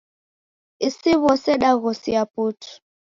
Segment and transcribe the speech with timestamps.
[0.87, 2.71] Isi w'ose daghosia putu.